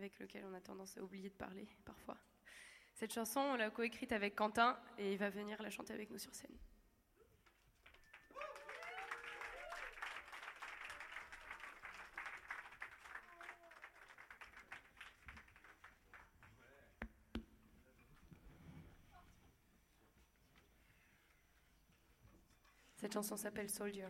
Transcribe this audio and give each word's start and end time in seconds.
avec 0.00 0.18
lequel 0.18 0.46
on 0.46 0.54
a 0.54 0.60
tendance 0.60 0.96
à 0.96 1.02
oublier 1.02 1.28
de 1.28 1.34
parler 1.34 1.68
parfois. 1.84 2.16
Cette 2.94 3.12
chanson, 3.12 3.40
on 3.40 3.56
l'a 3.56 3.70
coécrite 3.70 4.12
avec 4.12 4.34
Quentin 4.34 4.78
et 4.98 5.12
il 5.12 5.18
va 5.18 5.28
venir 5.28 5.62
la 5.62 5.68
chanter 5.68 5.92
avec 5.92 6.10
nous 6.10 6.18
sur 6.18 6.34
scène. 6.34 6.56
Cette 22.96 23.12
chanson 23.12 23.36
s'appelle 23.36 23.68
Soldier. 23.68 24.08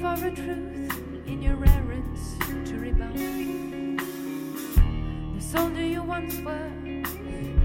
For 0.00 0.14
a 0.26 0.30
truth 0.30 1.26
in 1.26 1.42
your 1.42 1.58
errands 1.66 2.38
to 2.68 2.78
rebound. 2.78 3.98
The 5.34 5.40
soldier 5.40 5.84
you 5.84 6.02
once 6.02 6.38
were 6.38 6.70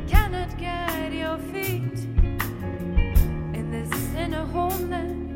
cannot 0.07 0.57
get 0.57 1.13
your 1.13 1.37
feet 1.37 1.99
in 3.53 3.69
this 3.69 3.91
inner 4.15 4.45
homeland 4.47 5.32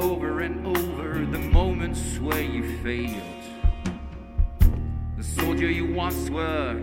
over 0.00 0.40
and 0.40 0.66
over 0.66 1.24
the 1.26 1.38
moments 1.38 2.18
where 2.18 2.40
you 2.40 2.78
failed. 2.78 3.22
The 5.16 5.24
soldier 5.24 5.70
you 5.70 5.92
once 5.92 6.30
were 6.30 6.82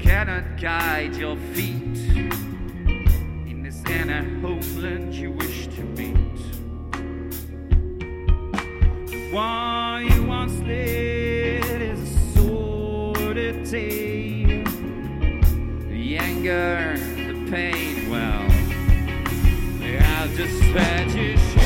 cannot 0.00 0.60
guide 0.60 1.16
your 1.16 1.36
feet 1.54 1.98
in 3.46 3.62
this 3.62 3.82
inner 3.84 4.22
homeland 4.40 5.14
you 5.14 5.30
wish 5.32 5.66
to 5.68 5.82
meet. 5.82 6.36
The 9.06 9.30
one 9.32 10.06
you 10.12 10.24
once 10.24 10.58
led 10.60 11.82
is 11.82 12.00
a 12.00 12.38
sordid 12.38 13.64
tale. 13.66 14.64
The 15.88 16.18
anger, 16.18 16.96
the 16.96 17.50
pain, 17.50 18.10
well, 18.10 18.50
have 19.98 20.36
just 20.36 20.62
your 21.14 21.36
share. 21.36 21.63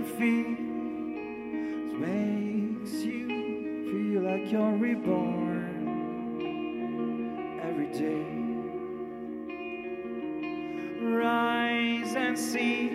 And 0.00 2.00
makes 2.00 2.92
you 3.04 3.28
feel 3.90 4.22
like 4.22 4.50
you're 4.50 4.76
reborn 4.76 5.76
every 7.62 7.88
day. 7.88 8.24
Rise 11.02 12.14
and 12.16 12.38
see 12.38 12.88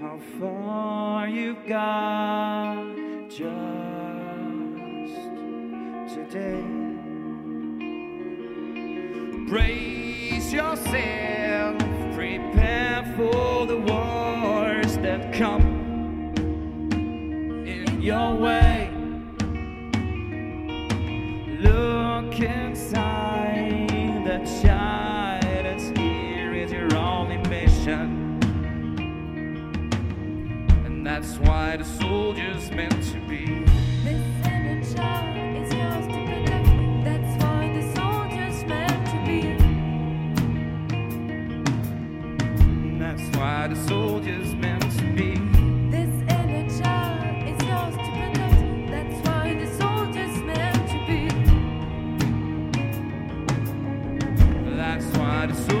how 0.00 0.18
far 0.40 1.28
you've 1.28 1.66
got 1.66 2.96
just 3.28 3.44
today. 6.14 6.64
Brace 9.48 10.52
yourself, 10.52 11.78
prepare 12.14 13.04
for 13.16 13.57
your 18.08 18.34
way. 18.36 18.90
Look 21.60 22.40
inside 22.40 23.90
that 24.24 24.46
child 24.62 25.44
that's 25.66 25.88
here 25.90 26.54
is 26.54 26.72
your 26.72 26.96
only 26.96 27.36
mission. 27.50 28.40
And 30.86 31.06
that's 31.06 31.36
why 31.36 31.76
the 31.76 31.84
soldier's 31.84 32.70
meant 32.70 33.02
to 33.12 33.20
be. 33.28 33.44
This 34.04 34.24
inner 34.46 34.82
child 34.96 35.36
is 35.62 35.74
yours 35.74 36.06
to 36.06 36.18
protect. 36.28 37.04
That's 37.04 37.44
why 37.44 37.62
the 37.76 37.84
soldier's 37.94 38.64
meant 38.64 39.06
to 39.12 39.18
be. 39.26 39.40
And 42.88 42.98
that's 43.02 43.36
why 43.36 43.68
the 43.68 43.76
soldier's 43.86 44.54
That's 55.46 55.77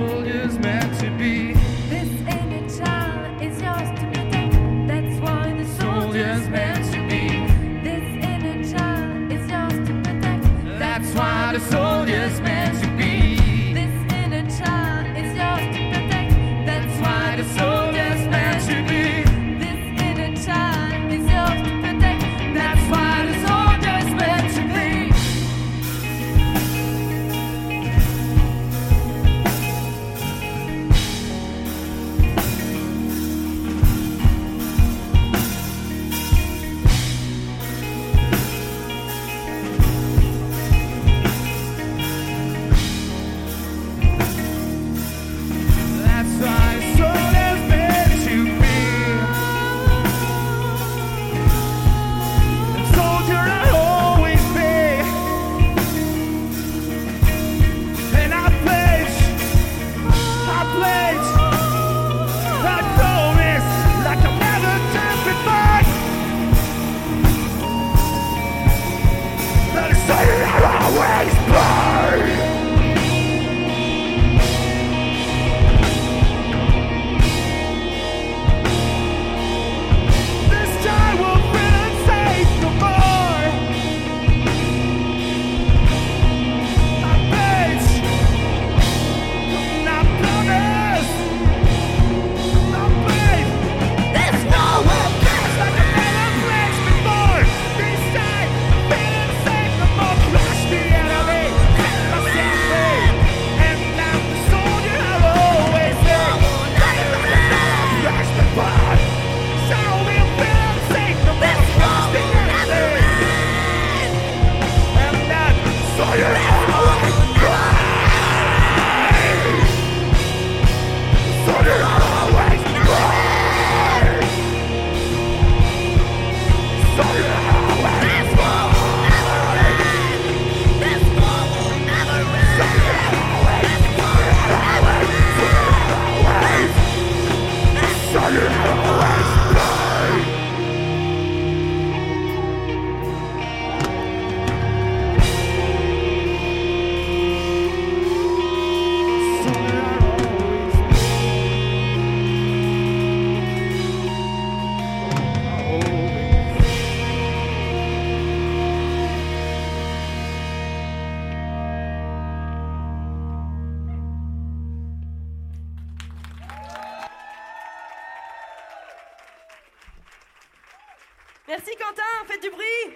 Merci 171.48 171.74
Quentin, 171.76 172.02
faites 172.26 172.42
du 172.42 172.50
bruit 172.50 172.94